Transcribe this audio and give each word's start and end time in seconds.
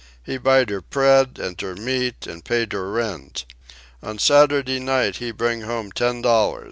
He 0.23 0.39
buy 0.39 0.63
der 0.63 0.81
pread 0.81 1.37
an' 1.39 1.53
der 1.59 1.75
meat, 1.75 2.25
an' 2.27 2.41
pay 2.41 2.65
der 2.65 2.87
rent. 2.87 3.45
On 4.01 4.17
Saturday 4.17 4.79
night 4.79 5.17
he 5.17 5.29
bring 5.29 5.61
home 5.61 5.91
ten 5.91 6.23
dollar. 6.23 6.59